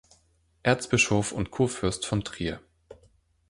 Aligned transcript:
Erzbischof 0.63 1.31
und 1.31 1.51
Kurfürst 1.51 2.07
von 2.07 2.23
Trier. 2.23 2.59